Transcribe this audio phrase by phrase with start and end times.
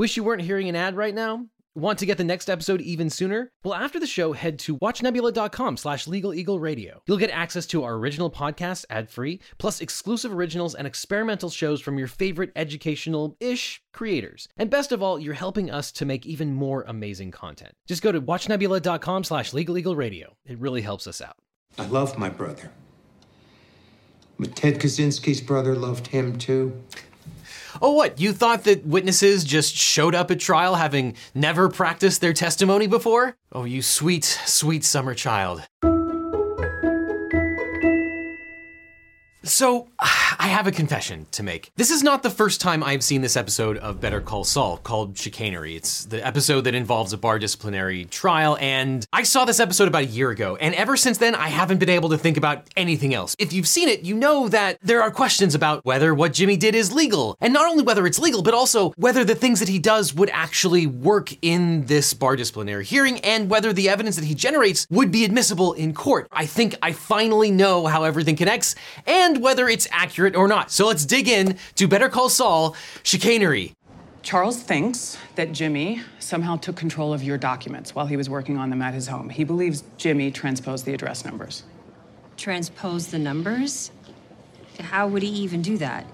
[0.00, 1.44] Wish you weren't hearing an ad right now?
[1.74, 3.52] Want to get the next episode even sooner?
[3.62, 7.00] Well, after the show, head to watchnebula.com slash legaleagleradio.
[7.06, 11.98] You'll get access to our original podcast ad-free, plus exclusive originals and experimental shows from
[11.98, 14.48] your favorite educational-ish creators.
[14.56, 17.74] And best of all, you're helping us to make even more amazing content.
[17.86, 20.28] Just go to watchnebula.com slash legaleagleradio.
[20.46, 21.36] It really helps us out.
[21.78, 22.70] I love my brother.
[24.38, 26.82] But Ted Kaczynski's brother loved him too.
[27.82, 28.20] Oh, what?
[28.20, 33.36] You thought that witnesses just showed up at trial having never practiced their testimony before?
[33.52, 35.62] Oh, you sweet, sweet summer child.
[39.50, 39.88] So,
[40.38, 41.70] I have a confession to make.
[41.76, 45.16] This is not the first time I've seen this episode of Better Call Saul called
[45.16, 45.76] Chicanery.
[45.76, 50.04] It's the episode that involves a bar disciplinary trial, and I saw this episode about
[50.04, 53.12] a year ago, and ever since then, I haven't been able to think about anything
[53.12, 53.36] else.
[53.38, 56.74] If you've seen it, you know that there are questions about whether what Jimmy did
[56.74, 59.78] is legal, and not only whether it's legal, but also whether the things that he
[59.78, 64.34] does would actually work in this bar disciplinary hearing, and whether the evidence that he
[64.34, 66.28] generates would be admissible in court.
[66.30, 68.74] I think I finally know how everything connects,
[69.06, 70.70] and whether it's accurate or not.
[70.70, 73.72] So let's dig in to Better Call Saul chicanery.
[74.22, 78.68] Charles thinks that Jimmy somehow took control of your documents while he was working on
[78.68, 79.30] them at his home.
[79.30, 81.64] He believes Jimmy transposed the address numbers.
[82.36, 83.90] Transpose the numbers?
[84.78, 86.06] How would he even do that?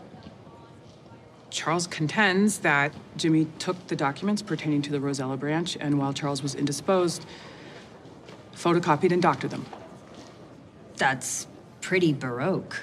[1.51, 6.43] Charles contends that Jimmy took the documents pertaining to the Rosella branch, and while Charles
[6.43, 7.25] was indisposed,
[8.55, 9.65] photocopied and doctored them.
[10.97, 11.47] That's
[11.81, 12.77] pretty baroque.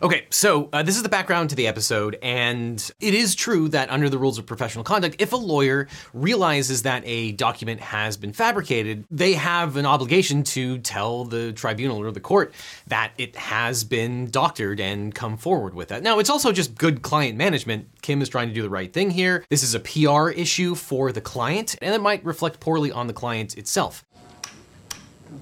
[0.00, 3.90] Okay, so uh, this is the background to the episode, and it is true that
[3.90, 8.32] under the rules of professional conduct, if a lawyer realizes that a document has been
[8.32, 12.54] fabricated, they have an obligation to tell the tribunal or the court
[12.86, 16.04] that it has been doctored and come forward with that.
[16.04, 17.88] Now, it's also just good client management.
[18.00, 19.44] Kim is trying to do the right thing here.
[19.50, 23.12] This is a PR issue for the client, and it might reflect poorly on the
[23.12, 24.04] client itself.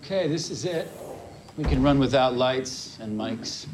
[0.03, 0.91] Okay, this is it.
[1.59, 3.67] We can run without lights and mics.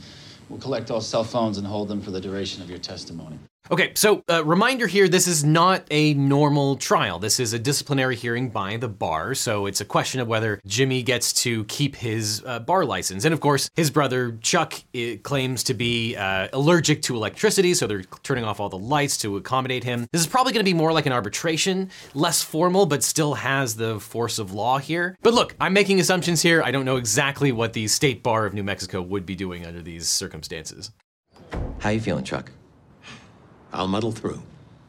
[0.52, 3.38] We'll collect all cell phones and hold them for the duration of your testimony.
[3.72, 7.18] Okay, so uh, reminder here this is not a normal trial.
[7.18, 11.02] This is a disciplinary hearing by the bar, so it's a question of whether Jimmy
[11.02, 13.24] gets to keep his uh, bar license.
[13.24, 14.74] And of course, his brother Chuck
[15.22, 19.38] claims to be uh, allergic to electricity, so they're turning off all the lights to
[19.38, 20.06] accommodate him.
[20.12, 23.98] This is probably gonna be more like an arbitration, less formal, but still has the
[24.00, 25.16] force of law here.
[25.22, 26.62] But look, I'm making assumptions here.
[26.62, 29.80] I don't know exactly what the State Bar of New Mexico would be doing under
[29.80, 30.90] these circumstances.
[31.78, 32.52] How you feeling, Chuck?
[33.72, 34.42] I'll muddle through.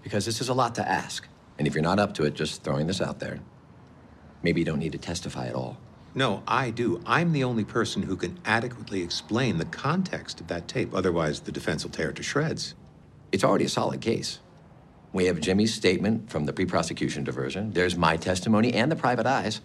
[0.04, 1.28] Because this is a lot to ask.
[1.58, 3.40] And if you're not up to it, just throwing this out there,
[4.42, 5.78] maybe you don't need to testify at all.
[6.16, 7.02] No, I do.
[7.06, 10.94] I'm the only person who can adequately explain the context of that tape.
[10.94, 12.76] Otherwise, the defense will tear it to shreds.
[13.32, 14.40] It's already a solid case.
[15.12, 17.72] We have Jimmy's statement from the pre prosecution diversion.
[17.72, 19.62] There's my testimony and the private eyes.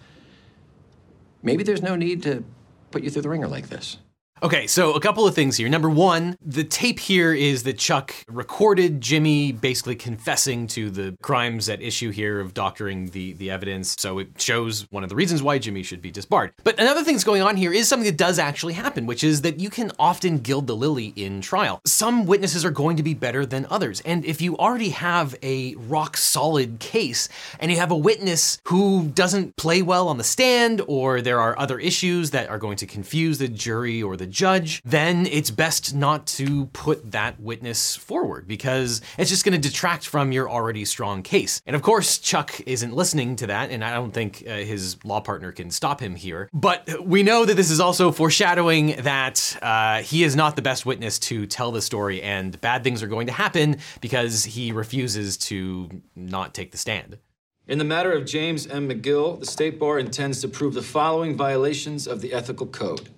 [1.43, 2.45] Maybe there's no need to
[2.91, 3.99] put you through the wringer like this.
[4.41, 5.69] Okay, so a couple of things here.
[5.69, 11.69] Number one, the tape here is that Chuck recorded Jimmy basically confessing to the crimes
[11.69, 13.97] at issue here of doctoring the, the evidence.
[13.99, 16.53] So it shows one of the reasons why Jimmy should be disbarred.
[16.63, 19.43] But another thing that's going on here is something that does actually happen, which is
[19.43, 21.81] that you can often gild the lily in trial.
[21.85, 24.01] Some witnesses are going to be better than others.
[24.03, 27.29] And if you already have a rock solid case
[27.59, 31.59] and you have a witness who doesn't play well on the stand, or there are
[31.59, 35.95] other issues that are going to confuse the jury or the judge, then it's best
[35.95, 40.85] not to put that witness forward because it's just going to detract from your already
[40.85, 41.61] strong case.
[41.67, 45.21] And of course, Chuck isn't listening to that, and I don't think uh, his law
[45.21, 46.49] partner can stop him here.
[46.53, 50.87] But we know that this is also foreshadowing that uh, he is not the best
[50.87, 55.37] witness to tell the story, and bad things are going to happen because he refuses
[55.37, 57.19] to not take the stand.
[57.67, 58.89] In the matter of James M.
[58.89, 63.11] McGill, the State Bar intends to prove the following violations of the Ethical Code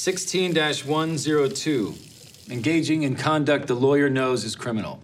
[0.00, 1.94] 16 102.
[2.50, 5.02] Engaging in conduct the lawyer knows is criminal.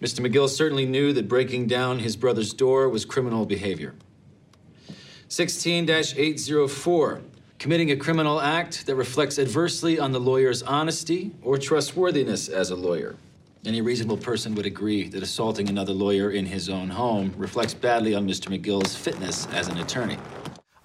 [0.00, 0.26] Mr.
[0.26, 3.94] McGill certainly knew that breaking down his brother's door was criminal behavior.
[5.28, 7.20] 16 804.
[7.58, 12.74] Committing a criminal act that reflects adversely on the lawyer's honesty or trustworthiness as a
[12.74, 13.16] lawyer.
[13.66, 18.14] Any reasonable person would agree that assaulting another lawyer in his own home reflects badly
[18.14, 18.48] on Mr.
[18.48, 20.16] McGill's fitness as an attorney.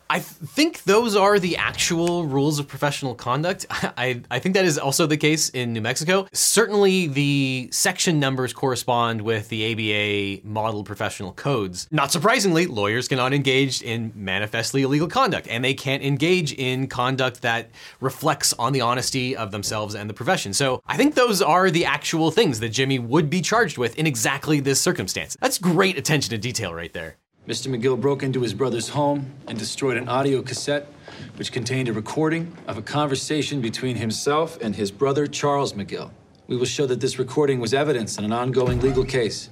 [0.09, 3.65] I think those are the actual rules of professional conduct.
[3.71, 6.27] I, I think that is also the case in New Mexico.
[6.31, 11.87] Certainly, the section numbers correspond with the ABA model professional codes.
[11.91, 17.41] Not surprisingly, lawyers cannot engage in manifestly illegal conduct, and they can't engage in conduct
[17.41, 17.69] that
[17.99, 20.53] reflects on the honesty of themselves and the profession.
[20.53, 24.07] So I think those are the actual things that Jimmy would be charged with in
[24.07, 25.35] exactly this circumstance.
[25.39, 27.17] That's great attention to detail right there.
[27.47, 27.73] Mr.
[27.73, 30.91] McGill broke into his brother's home and destroyed an audio cassette
[31.37, 36.11] which contained a recording of a conversation between himself and his brother, Charles McGill.
[36.47, 39.49] We will show that this recording was evidence in an ongoing legal case.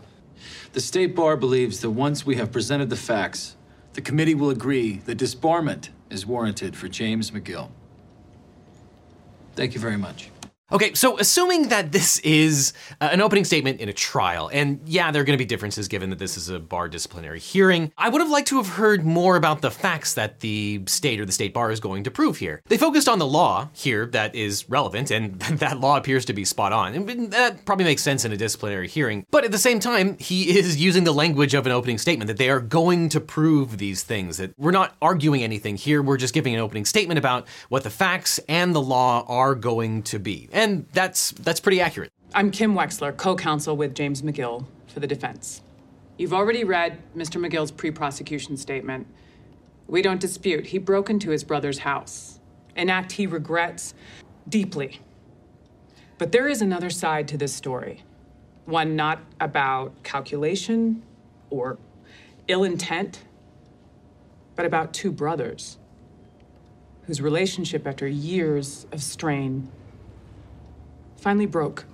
[0.74, 3.56] The State Bar believes that once we have presented the facts,
[3.94, 7.70] the committee will agree that disbarment is warranted for James McGill.
[9.56, 10.32] Thank you very much.
[10.72, 15.12] Okay, so assuming that this is uh, an opening statement in a trial, and yeah,
[15.12, 18.10] there are going to be differences given that this is a bar disciplinary hearing, I
[18.10, 21.32] would have liked to have heard more about the facts that the state or the
[21.32, 22.64] state bar is going to prove here.
[22.66, 26.44] They focused on the law here that is relevant, and that law appears to be
[26.44, 26.96] spot on.
[26.96, 29.28] And that probably makes sense in a disciplinary hearing.
[29.30, 32.38] But at the same time, he is using the language of an opening statement that
[32.38, 36.34] they are going to prove these things, that we're not arguing anything here, we're just
[36.34, 40.50] giving an opening statement about what the facts and the law are going to be.
[40.56, 42.14] And that's that's pretty accurate.
[42.34, 45.62] I'm Kim Wexler, co-counsel with James McGill for the defense.
[46.18, 47.46] You've already read Mr.
[47.46, 49.06] McGill's pre-prosecution statement.
[49.88, 52.40] We don't dispute he broke into his brother's house,
[52.78, 53.94] an act he regrets
[54.48, 55.02] deeply.
[56.18, 58.04] But there is another side to this story,
[58.64, 61.04] one not about calculation
[61.50, 61.78] or
[62.48, 63.26] ill intent,
[64.56, 65.80] but about two brothers
[67.08, 69.70] whose relationship, after years of strain,
[71.26, 71.86] finally broke.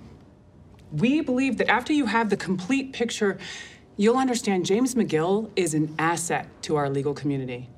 [0.92, 3.38] We believe that after you have the complete picture,
[3.96, 7.70] you'll understand James McGill is an asset to our legal community,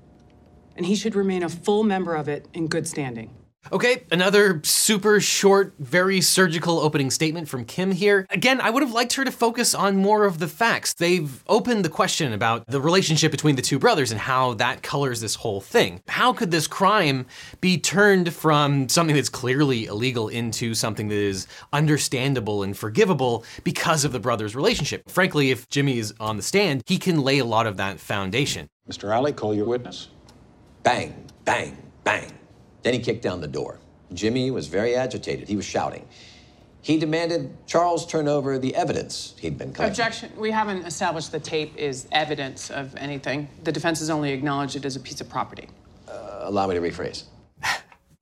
[0.77, 3.31] and he should remain a full member of it in good standing.
[3.73, 8.27] Okay, another super short, very surgical opening statement from Kim here.
[8.29, 10.93] Again, I would have liked her to focus on more of the facts.
[10.95, 15.21] They've opened the question about the relationship between the two brothers and how that colors
[15.21, 16.03] this whole thing.
[16.09, 17.27] How could this crime
[17.61, 24.05] be turned from something that's clearly illegal into something that is understandable and forgivable because
[24.05, 25.09] of the brothers' relationship?
[25.09, 28.69] Frankly, if Jimmy is on the stand, he can lay a lot of that foundation.
[28.89, 29.11] Mr.
[29.11, 30.09] Alley, call your witness.
[30.83, 32.31] Bang, bang, bang.
[32.85, 33.79] Then he kicked down the door.
[34.13, 35.49] Jimmy was very agitated.
[35.49, 36.07] He was shouting.
[36.83, 39.91] He demanded Charles turn over the evidence he'd been collecting.
[39.91, 40.33] Objection.
[40.39, 43.49] We haven't established the tape is evidence of anything.
[43.65, 45.69] The defense has only acknowledged it as a piece of property.
[46.07, 47.25] Uh, allow me to rephrase.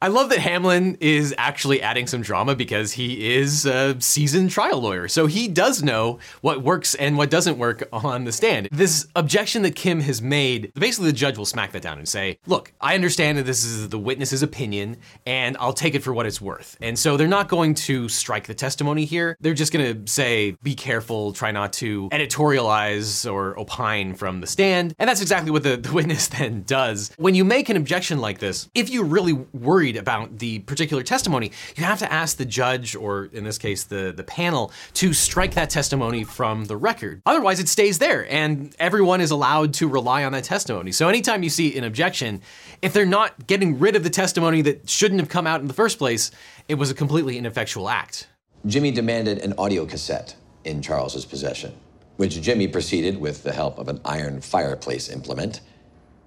[0.03, 4.81] I love that Hamlin is actually adding some drama because he is a seasoned trial
[4.81, 5.07] lawyer.
[5.07, 8.67] So he does know what works and what doesn't work on the stand.
[8.73, 12.41] This objection that Kim has made, basically the judge will smack that down and say,
[12.49, 16.27] look, I understand that this is the witness's opinion and I'll take it for what
[16.27, 16.77] it's worth.
[16.81, 19.37] And so they're not going to strike the testimony here.
[19.41, 24.49] They're just going to say, be careful, try not to editorialize or opine from the
[24.49, 24.97] stand.
[24.99, 27.13] And that's exactly what the, the witness then does.
[27.19, 31.53] When you make an objection like this, if you're really worried about the particular testimony,
[31.77, 35.55] you have to ask the judge, or in this case, the, the panel, to strike
[35.55, 37.23] that testimony from the record.
[37.27, 40.93] Otherwise, it stays there, and everyone is allowed to rely on that testimony.
[40.93, 42.41] So anytime you see an objection,
[42.81, 45.75] if they're not getting rid of the testimony that shouldn't have come out in the
[45.75, 46.31] first place,
[46.69, 48.29] it was a completely ineffectual act.
[48.67, 51.75] Jimmy demanded an audio cassette in Charles's possession,
[52.17, 55.61] which Jimmy proceeded, with the help of an iron fireplace implement,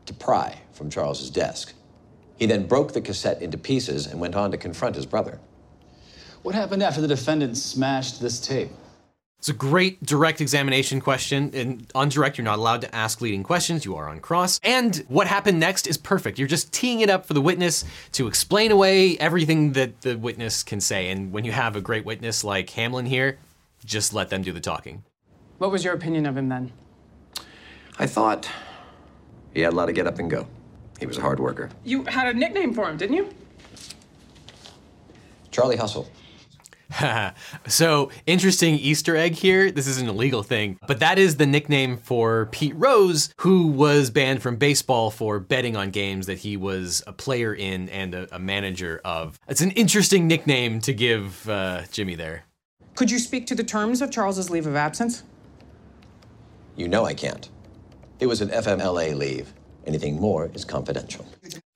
[0.06, 1.74] to pry from Charles's desk.
[2.38, 5.40] He then broke the cassette into pieces and went on to confront his brother.
[6.44, 8.70] What happened after the defendant smashed this tape?
[9.40, 11.52] It's a great direct examination question.
[11.54, 13.86] And on direct, you're not allowed to ask leading questions.
[13.86, 14.60] You are on cross.
[14.64, 16.40] And what happened next is perfect.
[16.40, 20.64] You're just teeing it up for the witness to explain away everything that the witness
[20.64, 21.12] can say.
[21.12, 23.38] And when you have a great witness like Hamlin here,
[23.86, 25.04] just let them do the talking.
[25.60, 26.72] What was your opinion of him then?
[28.00, 28.50] I thought
[29.54, 30.48] he had a lot of get up and go.
[31.00, 31.70] He was a hard worker.
[31.84, 33.30] You had a nickname for him, didn't you?
[35.52, 36.10] Charlie Hustle.
[37.68, 39.72] so, interesting Easter egg here.
[39.72, 44.10] This is an illegal thing, but that is the nickname for Pete Rose, who was
[44.10, 48.36] banned from baseball for betting on games that he was a player in and a,
[48.36, 49.40] a manager of.
[49.48, 52.44] It's an interesting nickname to give uh, Jimmy there.
[52.96, 55.24] Could you speak to the terms of Charles's leave of absence?
[56.76, 57.50] You know I can't.
[58.20, 59.54] It was an FMLA leave.
[59.86, 61.26] Anything more is confidential.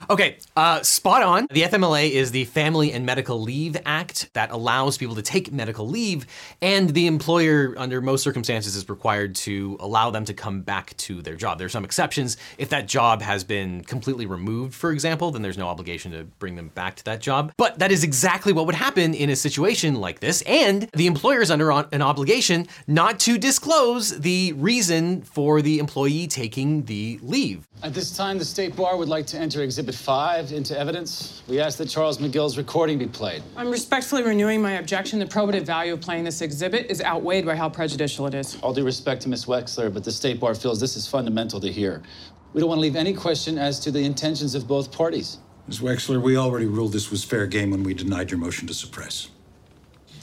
[0.10, 1.46] Okay, uh, spot on.
[1.52, 5.88] The FMLA is the Family and Medical Leave Act that allows people to take medical
[5.88, 6.26] leave,
[6.62, 11.22] and the employer, under most circumstances, is required to allow them to come back to
[11.22, 11.58] their job.
[11.58, 12.38] There are some exceptions.
[12.58, 16.56] If that job has been completely removed, for example, then there's no obligation to bring
[16.56, 17.52] them back to that job.
[17.58, 21.42] But that is exactly what would happen in a situation like this, and the employer
[21.42, 27.68] is under an obligation not to disclose the reason for the employee taking the leave.
[27.84, 31.42] At this time, the State Bar would like to enter Exhibit 5 into evidence.
[31.48, 33.44] We ask that Charles McGill's recording be played.
[33.56, 35.20] I'm respectfully renewing my objection.
[35.20, 38.58] The probative value of playing this exhibit is outweighed by how prejudicial it is.
[38.62, 41.72] All due respect to Miss Wexler, but the State Bar feels this is fundamental to
[41.72, 42.02] hear.
[42.54, 45.38] We don't want to leave any question as to the intentions of both parties.
[45.68, 45.82] Ms.
[45.82, 49.30] Wexler, we already ruled this was fair game when we denied your motion to suppress.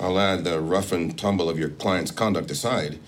[0.00, 2.98] I'll add the rough and tumble of your client's conduct aside.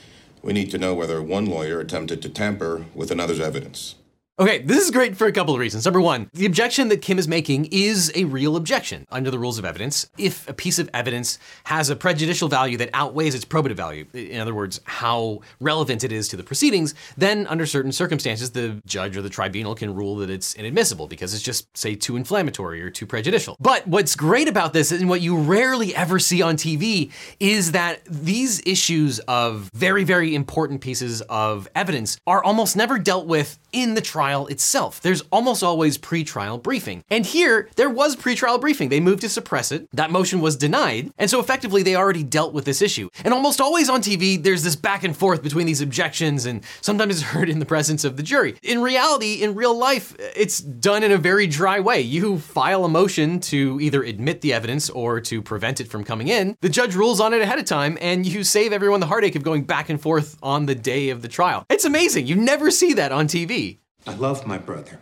[0.41, 3.97] We need to know whether one lawyer attempted to tamper with another's evidence.
[4.41, 5.85] Okay, this is great for a couple of reasons.
[5.85, 9.59] Number one, the objection that Kim is making is a real objection under the rules
[9.59, 10.09] of evidence.
[10.17, 14.39] If a piece of evidence has a prejudicial value that outweighs its probative value, in
[14.39, 19.17] other words, how relevant it is to the proceedings, then under certain circumstances, the judge
[19.17, 22.91] or the tribunal can rule that it's inadmissible because it's just, say, too inflammatory or
[22.91, 23.57] too prejudicial.
[23.59, 28.05] But what's great about this and what you rarely ever see on TV is that
[28.05, 33.95] these issues of very, very important pieces of evidence are almost never dealt with in
[33.95, 35.01] the trial itself.
[35.01, 37.05] There's almost always pre-trial briefing.
[37.11, 38.89] And here, there was pre-trial briefing.
[38.89, 39.89] They moved to suppress it.
[39.93, 41.13] That motion was denied.
[41.19, 43.09] And so effectively, they already dealt with this issue.
[43.25, 47.17] And almost always on TV, there's this back and forth between these objections, and sometimes
[47.17, 48.57] it's heard in the presence of the jury.
[48.63, 52.01] In reality, in real life, it's done in a very dry way.
[52.01, 56.29] You file a motion to either admit the evidence or to prevent it from coming
[56.29, 56.57] in.
[56.61, 59.43] The judge rules on it ahead of time, and you save everyone the heartache of
[59.43, 61.65] going back and forth on the day of the trial.
[61.69, 62.27] It's amazing.
[62.27, 63.68] You never see that on TV.
[64.09, 65.01] I love my brother.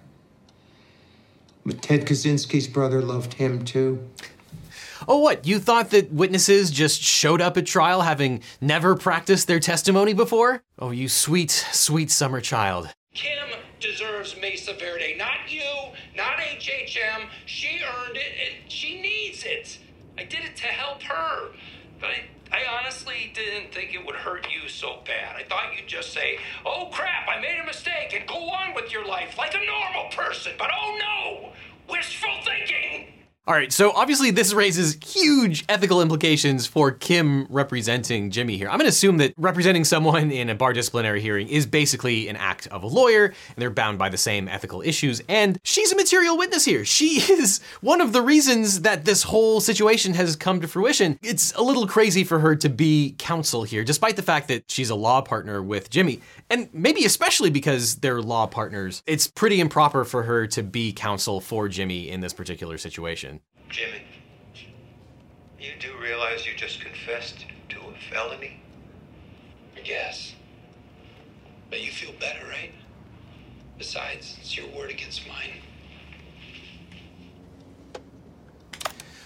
[1.64, 4.04] But Ted Kaczynski's brother loved him too.
[5.06, 5.46] Oh, what?
[5.46, 10.64] You thought that witnesses just showed up at trial having never practiced their testimony before?
[10.76, 12.88] Oh, you sweet, sweet summer child.
[13.14, 13.48] Kim
[13.78, 15.62] deserves Mesa Verde, not you,
[16.16, 17.28] not HHM.
[17.44, 19.78] She earned it and she needs it.
[20.18, 21.52] I did it to help her.
[22.00, 25.36] But I, I honestly didn't think it would hurt you so bad.
[25.36, 28.92] I thought you'd just say, oh crap, I made a mistake, and go on with
[28.92, 30.52] your life like a normal person.
[30.58, 31.52] But oh no,
[31.92, 33.12] wishful thinking.
[33.48, 38.68] All right, so obviously this raises huge ethical implications for Kim representing Jimmy here.
[38.68, 42.66] I'm gonna assume that representing someone in a bar disciplinary hearing is basically an act
[42.66, 46.36] of a lawyer, and they're bound by the same ethical issues, and she's a material
[46.36, 46.84] witness here.
[46.84, 51.16] She is one of the reasons that this whole situation has come to fruition.
[51.22, 54.90] It's a little crazy for her to be counsel here, despite the fact that she's
[54.90, 59.04] a law partner with Jimmy, and maybe especially because they're law partners.
[59.06, 63.35] It's pretty improper for her to be counsel for Jimmy in this particular situation.
[63.68, 64.02] Jimmy,
[65.58, 68.60] you do realize you just confessed to a felony?
[69.84, 70.34] Yes.
[71.70, 72.72] But you feel better, right?
[73.78, 75.50] Besides, it's your word against mine.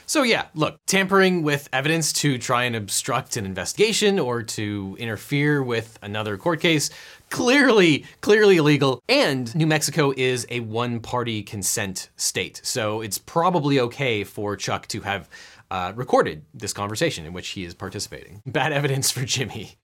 [0.06, 5.62] So yeah, look, tampering with evidence to try and obstruct an investigation or to interfere
[5.62, 6.90] with another court case,
[7.30, 9.02] clearly, clearly illegal.
[9.08, 15.00] And New Mexico is a one-party consent state, so it's probably okay for Chuck to
[15.00, 15.28] have
[15.70, 18.42] uh, recorded this conversation in which he is participating.
[18.44, 19.76] Bad evidence for Jimmy.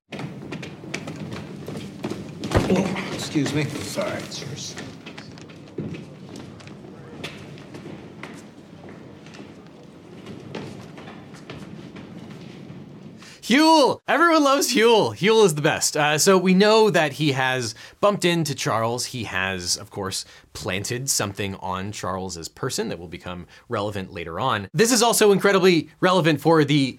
[3.14, 3.64] Excuse me.
[3.64, 4.76] Sorry, it's yours.
[13.46, 14.00] Huell!
[14.08, 15.16] Everyone loves Huell.
[15.16, 15.96] Huell is the best.
[15.96, 19.04] Uh, so we know that he has bumped into Charles.
[19.04, 24.68] He has, of course, planted something on Charles's person that will become relevant later on.
[24.74, 26.98] This is also incredibly relevant for the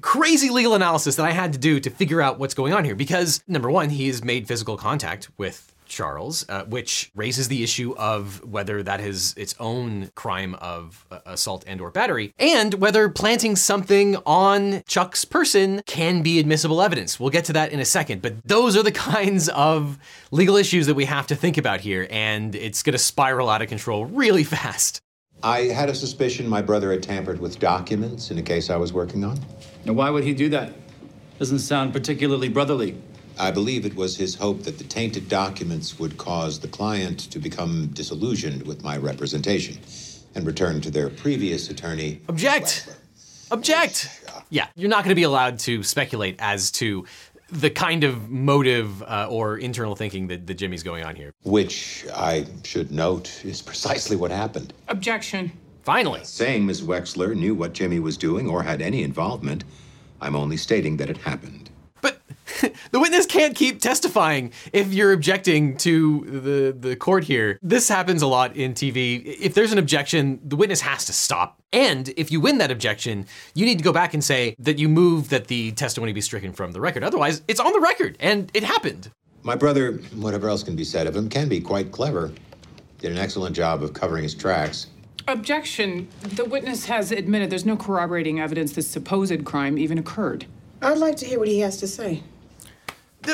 [0.00, 2.96] crazy legal analysis that I had to do to figure out what's going on here
[2.96, 7.94] because number one, he has made physical contact with Charles, uh, which raises the issue
[7.98, 13.08] of whether that is its own crime of uh, assault and or battery, and whether
[13.10, 17.20] planting something on Chuck's person can be admissible evidence.
[17.20, 19.98] We'll get to that in a second, but those are the kinds of
[20.30, 23.68] legal issues that we have to think about here, and it's gonna spiral out of
[23.68, 25.02] control really fast.
[25.42, 28.92] I had a suspicion my brother had tampered with documents in a case I was
[28.92, 29.40] working on.
[29.86, 30.72] Now, why would he do that?
[31.38, 32.94] Doesn't sound particularly brotherly.
[33.40, 37.38] I believe it was his hope that the tainted documents would cause the client to
[37.38, 39.78] become disillusioned with my representation
[40.34, 42.20] and return to their previous attorney.
[42.28, 42.94] Object!
[43.50, 44.26] Object!
[44.50, 47.06] Yeah, you're not gonna be allowed to speculate as to
[47.48, 51.32] the kind of motive uh, or internal thinking that, that Jimmy's going on here.
[51.42, 54.74] Which I should note is precisely what happened.
[54.88, 55.50] Objection.
[55.82, 56.20] Finally.
[56.24, 56.82] Saying Ms.
[56.82, 59.64] Wexler knew what Jimmy was doing or had any involvement,
[60.20, 61.69] I'm only stating that it happened.
[62.90, 67.58] the witness can't keep testifying if you're objecting to the, the court here.
[67.62, 69.22] This happens a lot in TV.
[69.24, 71.60] If there's an objection, the witness has to stop.
[71.72, 74.88] And if you win that objection, you need to go back and say that you
[74.88, 77.04] move that the testimony be stricken from the record.
[77.04, 79.10] Otherwise, it's on the record, and it happened.
[79.42, 82.32] My brother, whatever else can be said of him, can be quite clever.
[82.98, 84.88] Did an excellent job of covering his tracks.
[85.28, 86.08] Objection.
[86.22, 90.46] The witness has admitted there's no corroborating evidence this supposed crime even occurred.
[90.82, 92.22] I'd like to hear what he has to say.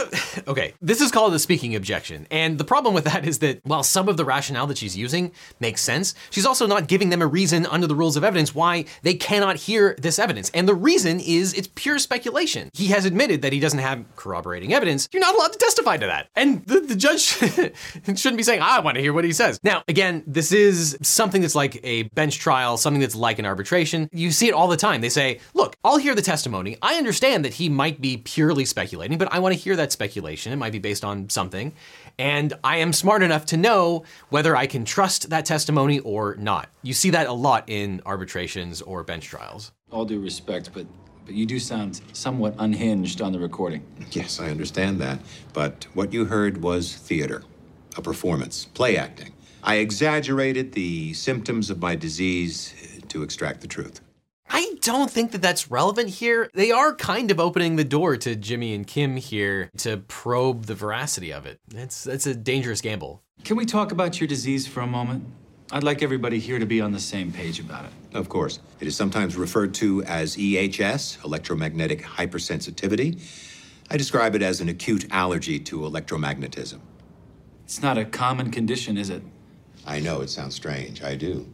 [0.48, 2.26] Okay, this is called a speaking objection.
[2.30, 5.32] And the problem with that is that while some of the rationale that she's using
[5.58, 8.84] makes sense, she's also not giving them a reason under the rules of evidence why
[9.02, 10.50] they cannot hear this evidence.
[10.54, 12.70] And the reason is it's pure speculation.
[12.74, 15.08] He has admitted that he doesn't have corroborating evidence.
[15.12, 16.28] You're not allowed to testify to that.
[16.36, 19.58] And the, the judge shouldn't be saying, I want to hear what he says.
[19.64, 24.08] Now, again, this is something that's like a bench trial, something that's like an arbitration.
[24.12, 25.00] You see it all the time.
[25.00, 26.76] They say, look, I'll hear the testimony.
[26.82, 30.52] I understand that he might be purely speculating, but I want to hear that speculation.
[30.52, 31.72] It might be based on something.
[32.18, 36.68] And I am smart enough to know whether I can trust that testimony or not.
[36.82, 39.72] You see that a lot in arbitrations or bench trials.
[39.90, 40.86] All due respect, but
[41.26, 43.82] but you do sound somewhat unhinged on the recording.
[44.12, 45.18] Yes, I understand that.
[45.52, 47.42] But what you heard was theater,
[47.96, 49.32] a performance, play acting.
[49.64, 52.72] I exaggerated the symptoms of my disease
[53.08, 54.00] to extract the truth.
[54.86, 56.48] I don't think that that's relevant here.
[56.54, 60.76] They are kind of opening the door to Jimmy and Kim here to probe the
[60.76, 61.58] veracity of it.
[61.74, 63.20] It's that's a dangerous gamble.
[63.42, 65.24] Can we talk about your disease for a moment?
[65.72, 67.90] I'd like everybody here to be on the same page about it.
[68.16, 68.60] Of course.
[68.78, 73.20] It is sometimes referred to as EHS, electromagnetic hypersensitivity.
[73.90, 76.78] I describe it as an acute allergy to electromagnetism.
[77.64, 79.24] It's not a common condition, is it?
[79.84, 81.02] I know it sounds strange.
[81.02, 81.52] I do.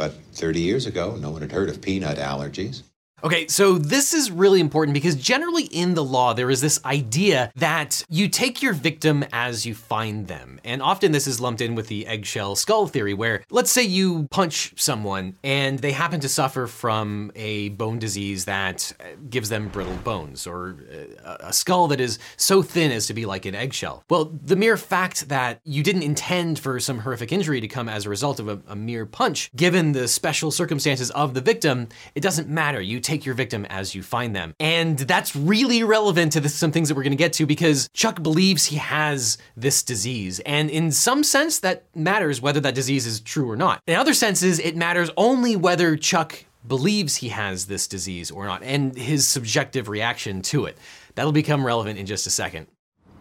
[0.00, 2.84] But 30 years ago, no one had heard of peanut allergies.
[3.22, 7.52] Okay, so this is really important because generally in the law, there is this idea
[7.56, 10.58] that you take your victim as you find them.
[10.64, 14.26] And often this is lumped in with the eggshell skull theory, where let's say you
[14.30, 19.68] punch someone and they happen to suffer from a bone disease that uh, gives them
[19.68, 20.76] brittle bones or
[21.22, 24.02] uh, a skull that is so thin as to be like an eggshell.
[24.08, 28.06] Well, the mere fact that you didn't intend for some horrific injury to come as
[28.06, 32.20] a result of a, a mere punch, given the special circumstances of the victim, it
[32.20, 32.80] doesn't matter.
[32.80, 34.54] You take your victim as you find them.
[34.60, 38.66] And that's really relevant to some things that we're gonna get to because Chuck believes
[38.66, 40.40] he has this disease.
[40.40, 43.82] And in some sense, that matters whether that disease is true or not.
[43.86, 48.62] In other senses, it matters only whether Chuck believes he has this disease or not
[48.62, 50.78] and his subjective reaction to it.
[51.14, 52.66] That'll become relevant in just a second.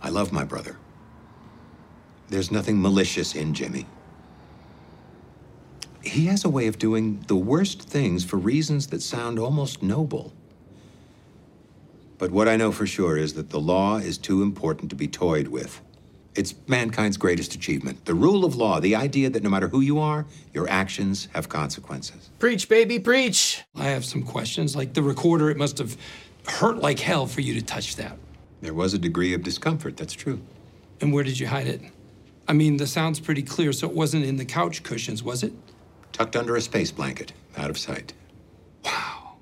[0.02, 0.78] I love my brother.
[2.30, 3.88] There's nothing malicious in Jimmy.
[6.04, 10.34] He has a way of doing the worst things for reasons that sound almost noble.
[12.18, 15.08] But what I know for sure is that the law is too important to be
[15.08, 15.82] toyed with.
[16.36, 18.06] It's mankind's greatest achievement.
[18.06, 21.50] The rule of law, the idea that no matter who you are, your actions have
[21.50, 22.30] consequences.
[22.40, 23.64] Preach, baby, preach.
[23.76, 24.76] I have some questions.
[24.76, 25.98] Like the recorder, it must have
[26.48, 28.18] hurt like hell for you to touch that.
[28.62, 30.40] There was a degree of discomfort, that's true.
[31.02, 31.82] And where did you hide it?
[32.48, 35.54] I mean, the sound's pretty clear, so it wasn't in the couch cushions, was it?
[36.12, 38.13] Tucked under a space blanket, out of sight.
[38.84, 39.36] Wow.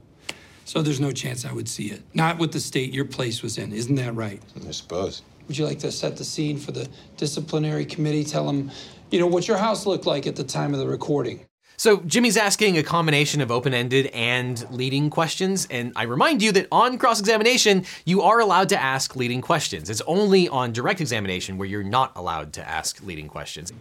[0.66, 2.02] So there's no chance I would see it.
[2.14, 4.42] Not with the state your place was in, isn't that right?
[4.68, 5.22] I suppose.
[5.48, 8.26] Would you like to set the scene for the disciplinary committee?
[8.26, 8.70] Tell them,
[9.12, 11.46] you know, what your house looked like at the time of the recording.
[11.80, 16.68] So Jimmy's asking a combination of open-ended and leading questions, and I remind you that
[16.72, 19.90] on cross-examination, you are allowed to ask leading questions.
[19.90, 23.72] It's only on direct examination where you're not allowed to ask leading questions.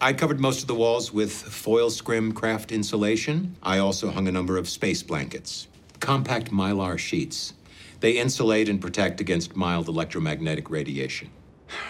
[0.00, 3.56] I covered most of the walls with foil scrim kraft insulation.
[3.64, 5.66] I also hung a number of space blankets,
[5.98, 7.54] compact mylar sheets.
[7.98, 11.30] They insulate and protect against mild electromagnetic radiation.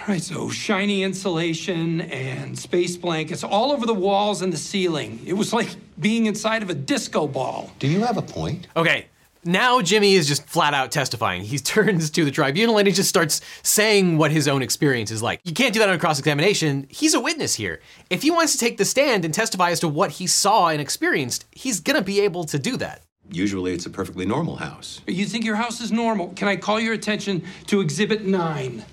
[0.09, 5.21] Right, so shiny insulation and space blankets all over the walls and the ceiling.
[5.27, 5.69] It was like
[6.01, 7.71] being inside of a disco ball.
[7.79, 8.69] Do you have a point?
[8.75, 9.09] Okay,
[9.45, 11.43] now Jimmy is just flat out testifying.
[11.43, 15.23] He turns to the tribunal and he just starts saying what his own experience is
[15.23, 15.41] like.
[15.45, 16.87] You can't do that on cross examination.
[16.91, 17.81] He's a witness here.
[18.11, 20.81] If he wants to take the stand and testify as to what he saw and
[20.81, 23.03] experienced, he's gonna be able to do that.
[23.31, 25.03] Usually it's a perfectly normal house.
[25.07, 26.29] You think your house is normal?
[26.35, 28.85] Can I call your attention to Exhibit 9?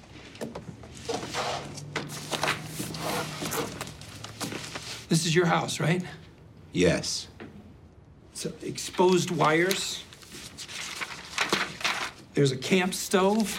[5.08, 6.04] This is your house, right?
[6.74, 7.28] Yes.
[8.34, 10.04] So exposed wires.
[12.36, 13.58] There's a camp stove.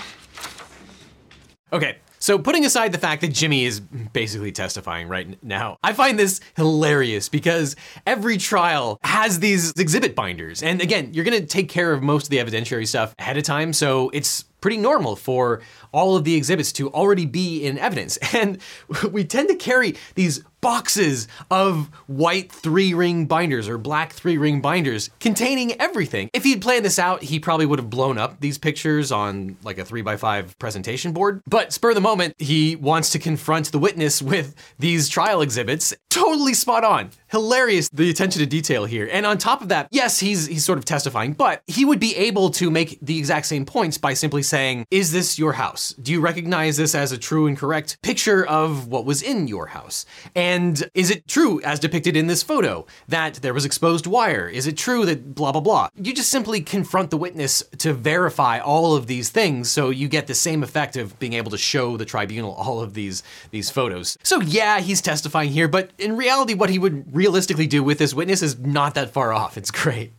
[1.72, 6.18] Okay, so putting aside the fact that Jimmy is basically testifying right now, I find
[6.18, 7.74] this hilarious because
[8.06, 10.62] every trial has these exhibit binders.
[10.62, 13.72] And again, you're gonna take care of most of the evidentiary stuff ahead of time,
[13.72, 15.62] so it's pretty normal for
[15.92, 18.18] all of the exhibits to already be in evidence.
[18.36, 18.58] And
[19.12, 24.60] we tend to carry these boxes of white three ring binders or black three ring
[24.60, 26.28] binders containing everything.
[26.32, 29.78] If he'd planned this out, he probably would have blown up these pictures on like
[29.78, 31.40] a three by five presentation board.
[31.46, 35.94] But spur the moment, he wants to confront the witness with these trial exhibits.
[36.10, 37.10] Totally spot on.
[37.28, 39.08] Hilarious the attention to detail here.
[39.10, 42.14] And on top of that, yes, he's he's sort of testifying, but he would be
[42.16, 45.94] able to make the exact same points by simply saying, "Is this your house?
[46.00, 49.66] Do you recognize this as a true and correct picture of what was in your
[49.66, 54.48] house?" And is it true, as depicted in this photo, that there was exposed wire?
[54.48, 55.88] Is it true that blah, blah, blah?
[56.00, 60.26] You just simply confront the witness to verify all of these things so you get
[60.26, 64.16] the same effect of being able to show the tribunal all of these, these photos.
[64.22, 68.14] So, yeah, he's testifying here, but in reality, what he would realistically do with this
[68.14, 69.56] witness is not that far off.
[69.56, 70.12] It's great.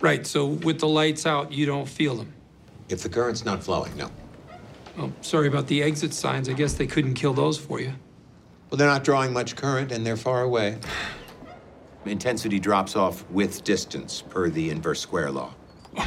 [0.00, 2.32] Right, so with the lights out, you don't feel them?
[2.88, 4.10] If the current's not flowing, no.
[4.98, 6.48] Oh, sorry about the exit signs.
[6.48, 7.92] I guess they couldn't kill those for you.
[8.70, 10.78] Well, they're not drawing much current and they're far away.
[12.04, 15.54] Intensity drops off with distance per the inverse square law.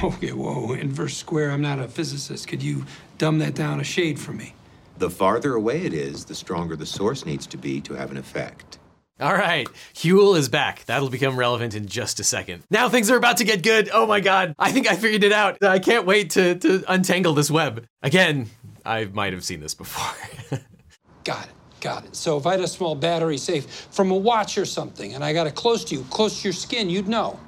[0.04, 1.52] Okay, whoa, inverse square.
[1.52, 2.48] I'm not a physicist.
[2.48, 2.86] Could you
[3.18, 4.54] dumb that down a shade for me?
[4.98, 8.18] The farther away it is, the stronger the source needs to be to have an
[8.18, 8.78] effect.
[9.22, 10.84] All right, Huell is back.
[10.86, 12.64] That'll become relevant in just a second.
[12.72, 13.88] Now things are about to get good.
[13.94, 15.64] Oh my god, I think I figured it out.
[15.64, 17.86] I can't wait to, to untangle this web.
[18.02, 18.50] Again,
[18.84, 20.60] I might have seen this before.
[21.24, 21.52] Got it.
[21.82, 22.16] Got it.
[22.16, 25.34] So if I had a small battery, safe from a watch or something, and I
[25.34, 27.40] got it close to you, close to your skin, you'd know.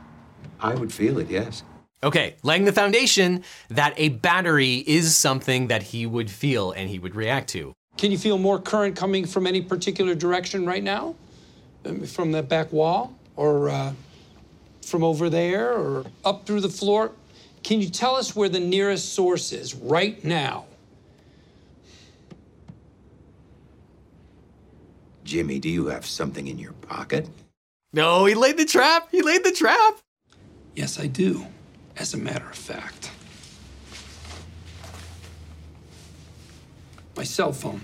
[0.59, 1.63] I would feel it, yes.
[2.03, 6.99] Okay, laying the foundation that a battery is something that he would feel and he
[6.99, 7.73] would react to.
[7.97, 11.15] Can you feel more current coming from any particular direction right now?
[12.07, 13.13] From that back wall?
[13.35, 13.93] Or uh,
[14.85, 15.73] from over there?
[15.73, 17.11] Or up through the floor?
[17.63, 20.65] Can you tell us where the nearest source is right now?
[25.23, 27.29] Jimmy, do you have something in your pocket?
[27.93, 29.07] No, he laid the trap.
[29.11, 29.97] He laid the trap.
[30.75, 31.45] Yes, I do,
[31.95, 33.11] as a matter of fact.
[37.15, 37.81] My cell phone.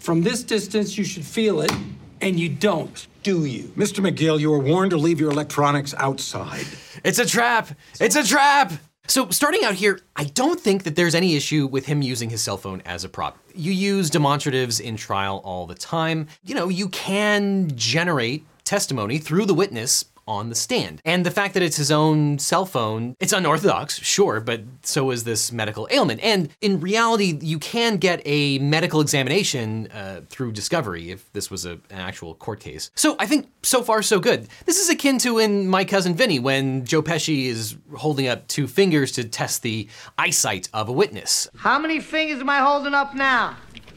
[0.00, 1.72] From this distance, you should feel it,
[2.20, 3.64] and you don't, do you?
[3.76, 4.08] Mr.
[4.08, 6.64] McGill, you were warned to leave your electronics outside.
[7.02, 7.68] It's a trap.
[7.98, 8.72] It's a trap.
[9.08, 12.40] So, starting out here, I don't think that there's any issue with him using his
[12.40, 13.36] cell phone as a prop.
[13.52, 16.28] You use demonstratives in trial all the time.
[16.44, 21.00] You know, you can generate testimony through the witness on the stand.
[21.04, 25.24] And the fact that it's his own cell phone, it's unorthodox, sure, but so is
[25.24, 26.20] this medical ailment.
[26.22, 31.64] And in reality, you can get a medical examination uh, through discovery if this was
[31.64, 32.90] a, an actual court case.
[32.94, 34.48] So I think so far so good.
[34.64, 38.66] This is akin to in My Cousin Vinny when Joe Pesci is holding up two
[38.66, 41.48] fingers to test the eyesight of a witness.
[41.56, 43.56] How many fingers am I holding up now?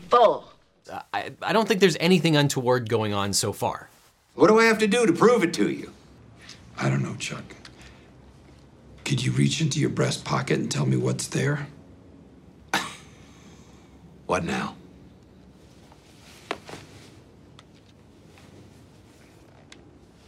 [0.09, 0.43] Four.
[1.13, 3.89] I, I don't think there's anything untoward going on so far.
[4.35, 5.91] What do I have to do to prove it to you?
[6.81, 7.43] I don't know, Chuck.
[9.03, 11.67] Could you reach into your breast pocket and tell me what's there?
[14.27, 14.75] what now?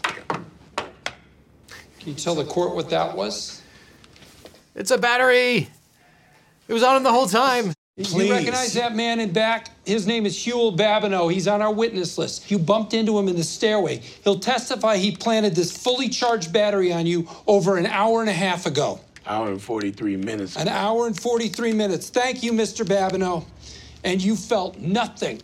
[0.04, 3.62] Can you tell the court what that was?
[4.76, 5.70] It's a battery.
[6.68, 7.74] It was on him the whole time.
[7.98, 8.28] Please.
[8.28, 9.70] You recognize that man in back?
[9.86, 11.32] His name is Huell Babineaux.
[11.32, 12.50] He's on our witness list.
[12.50, 13.98] You bumped into him in the stairway.
[14.24, 18.34] He'll testify he planted this fully charged battery on you over an hour and a
[18.34, 19.02] half ago.
[19.26, 20.56] Hour and 43 minutes.
[20.56, 22.10] An hour and 43 minutes.
[22.10, 22.86] Thank you, Mr.
[22.86, 23.46] Babineaux.
[24.04, 25.42] And you felt nothing.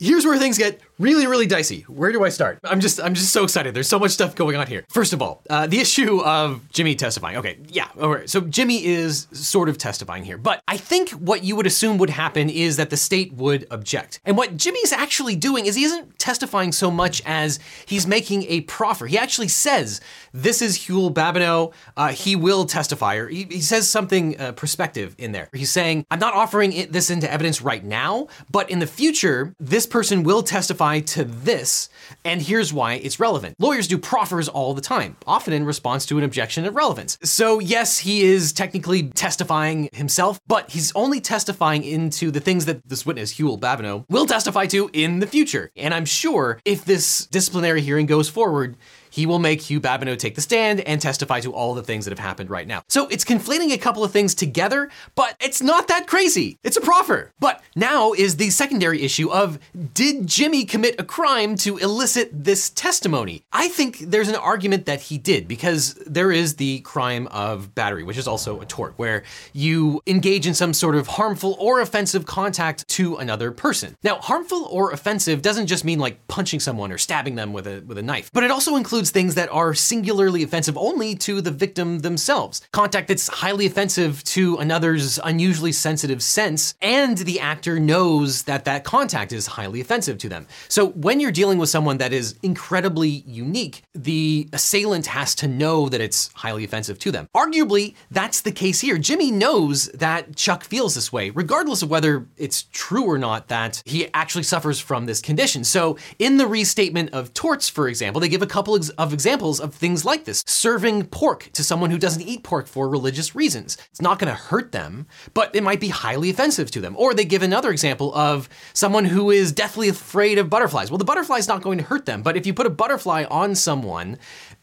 [0.00, 1.82] Here's where things get really, really dicey.
[1.82, 2.58] Where do I start?
[2.64, 3.74] I'm just, I'm just so excited.
[3.74, 4.84] There's so much stuff going on here.
[4.90, 7.36] First of all, uh, the issue of Jimmy testifying.
[7.38, 8.30] Okay, yeah, all right.
[8.30, 12.10] So Jimmy is sort of testifying here, but I think what you would assume would
[12.10, 14.20] happen is that the state would object.
[14.24, 18.60] And what Jimmy's actually doing is he isn't testifying so much as he's making a
[18.62, 19.06] proffer.
[19.06, 20.00] He actually says,
[20.32, 21.72] "This is Huell Babineaux.
[21.96, 25.48] Uh, he will testify." Or he, he says something uh, perspective in there.
[25.52, 29.54] He's saying, "I'm not offering it, this into evidence right now, but in the future,
[29.58, 31.88] this person will testify." To this,
[32.26, 33.56] and here's why it's relevant.
[33.58, 37.16] Lawyers do proffers all the time, often in response to an objection of relevance.
[37.22, 42.86] So, yes, he is technically testifying himself, but he's only testifying into the things that
[42.86, 45.70] this witness, Huell Babineaux, will testify to in the future.
[45.74, 48.76] And I'm sure if this disciplinary hearing goes forward,
[49.14, 52.10] he will make Huell Babineaux take the stand and testify to all the things that
[52.10, 52.82] have happened right now.
[52.88, 56.58] So it's conflating a couple of things together, but it's not that crazy.
[56.64, 57.30] It's a proffer.
[57.38, 59.60] But now is the secondary issue of
[59.94, 63.44] did Jimmy commit a crime to elicit this testimony?
[63.52, 68.02] I think there's an argument that he did because there is the crime of battery,
[68.02, 69.22] which is also a tort, where
[69.52, 73.94] you engage in some sort of harmful or offensive contact to another person.
[74.02, 77.84] Now, harmful or offensive doesn't just mean like punching someone or stabbing them with a
[77.86, 81.50] with a knife, but it also includes things that are singularly offensive only to the
[81.50, 82.62] victim themselves.
[82.72, 88.84] Contact that's highly offensive to another's unusually sensitive sense, and the actor knows that that
[88.84, 90.46] contact is highly offensive to them.
[90.68, 95.88] So when you're dealing with someone that is incredibly unique, the assailant has to know
[95.88, 97.28] that it's highly offensive to them.
[97.34, 98.98] Arguably, that's the case here.
[98.98, 103.82] Jimmy knows that Chuck feels this way, regardless of whether it's true or not that
[103.84, 105.64] he actually suffers from this condition.
[105.64, 109.74] So in the restatement of torts, for example, they give a couple of examples of
[109.74, 110.42] things like this.
[110.46, 113.76] Serving pork to someone who doesn't eat pork for religious reasons.
[113.90, 116.94] It's not gonna hurt them, but it might be highly offensive to them.
[116.98, 120.90] Or they give another example of someone who is deathly afraid of butterflies.
[120.90, 123.54] Well, the butterfly's not going to hurt them, but if you put a butterfly on
[123.54, 124.18] someone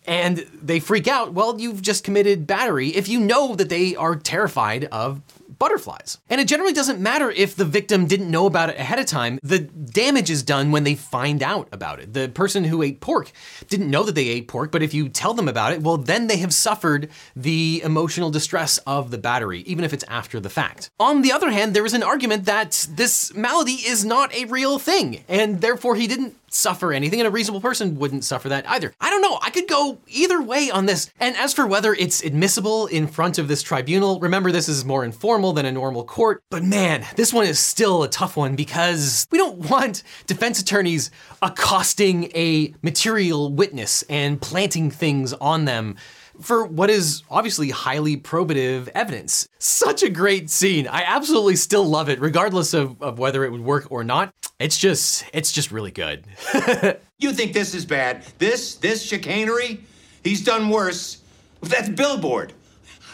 [0.05, 4.15] and they freak out, well, you've just committed battery if you know that they are
[4.15, 5.21] terrified of
[5.61, 6.17] butterflies.
[6.27, 9.37] And it generally doesn't matter if the victim didn't know about it ahead of time.
[9.43, 12.15] The damage is done when they find out about it.
[12.15, 13.31] The person who ate pork
[13.69, 16.25] didn't know that they ate pork, but if you tell them about it, well, then
[16.25, 20.89] they have suffered the emotional distress of the battery, even if it's after the fact.
[20.99, 24.79] On the other hand, there is an argument that this malady is not a real
[24.79, 28.93] thing, and therefore he didn't suffer anything, and a reasonable person wouldn't suffer that either.
[28.99, 31.09] I don't know, I could go either way on this.
[31.19, 35.03] And as for whether it's admissible in front of this tribunal, remember this is more
[35.03, 39.27] informal than a normal court, but man, this one is still a tough one because
[39.31, 41.11] we don't want defense attorneys
[41.41, 45.95] accosting a material witness and planting things on them
[46.41, 49.47] for what is obviously highly probative evidence.
[49.59, 50.87] Such a great scene.
[50.87, 54.33] I absolutely still love it, regardless of, of whether it would work or not.
[54.61, 56.23] It's just, it's just really good.
[57.17, 58.23] you think this is bad?
[58.37, 59.81] This, this chicanery?
[60.23, 61.21] He's done worse.
[61.61, 62.53] That's billboard.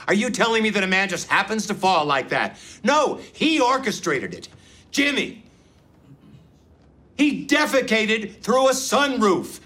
[0.10, 2.57] Are you telling me that a man just happens to fall like that?
[2.83, 4.49] No, he orchestrated it.
[4.91, 5.43] Jimmy.
[7.17, 9.62] He defecated through a sunroof.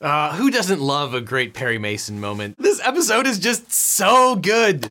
[0.00, 2.56] Uh, who doesn't love a great Perry Mason moment?
[2.58, 4.90] This episode is just so good.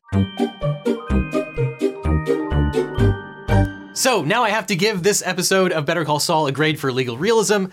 [4.00, 6.90] So now I have to give this episode of Better Call Saul a grade for
[6.90, 7.66] legal realism.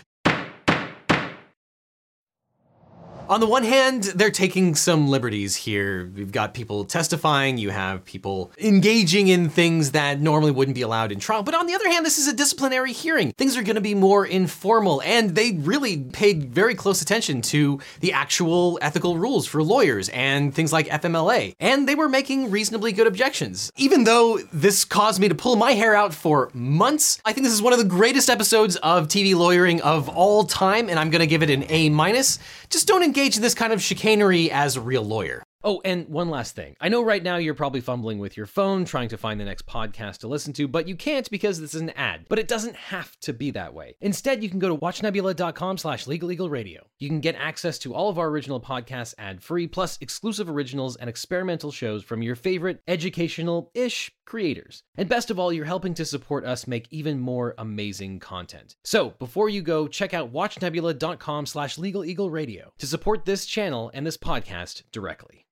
[3.28, 6.10] On the one hand, they're taking some liberties here.
[6.16, 11.12] We've got people testifying, you have people engaging in things that normally wouldn't be allowed
[11.12, 11.42] in trial.
[11.42, 13.32] But on the other hand, this is a disciplinary hearing.
[13.32, 18.14] Things are gonna be more informal, and they really paid very close attention to the
[18.14, 21.54] actual ethical rules for lawyers and things like FMLA.
[21.60, 23.70] And they were making reasonably good objections.
[23.76, 27.52] Even though this caused me to pull my hair out for months, I think this
[27.52, 31.26] is one of the greatest episodes of TV lawyering of all time, and I'm gonna
[31.26, 32.38] give it an A minus.
[32.70, 35.42] Just don't engage engage in this kind of chicanery as a real lawyer.
[35.64, 36.76] Oh, and one last thing.
[36.80, 39.66] I know right now you're probably fumbling with your phone trying to find the next
[39.66, 42.26] podcast to listen to, but you can't because this is an ad.
[42.28, 43.96] But it doesn't have to be that way.
[44.00, 46.78] Instead, you can go to watchnebula.com slash legaleagleradio.
[47.00, 51.10] You can get access to all of our original podcasts ad-free, plus exclusive originals and
[51.10, 54.84] experimental shows from your favorite educational-ish creators.
[54.98, 58.74] And best of all, you're helping to support us make even more amazing content.
[58.82, 64.16] So before you go, check out watchnebula.com slash legaleagleradio to support this channel and this
[64.16, 65.46] podcast directly.